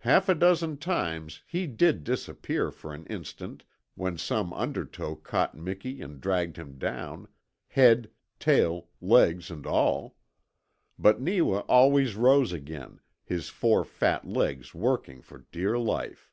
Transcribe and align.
Half 0.00 0.28
a 0.28 0.34
dozen 0.34 0.76
times 0.76 1.44
he 1.46 1.68
did 1.68 2.02
disappear 2.02 2.72
for 2.72 2.92
an 2.92 3.06
instant 3.06 3.62
when 3.94 4.18
some 4.18 4.52
undertow 4.54 5.14
caught 5.14 5.54
Miki 5.56 6.00
and 6.02 6.20
dragged 6.20 6.56
him 6.56 6.78
down 6.78 7.28
head, 7.68 8.10
tail, 8.40 8.88
legs, 9.00 9.52
and 9.52 9.64
all. 9.64 10.16
But 10.98 11.20
Neewa 11.20 11.60
always 11.68 12.16
rose 12.16 12.50
again, 12.52 12.98
his 13.24 13.50
four 13.50 13.84
fat 13.84 14.26
legs 14.26 14.74
working 14.74 15.22
for 15.22 15.46
dear 15.52 15.78
life. 15.78 16.32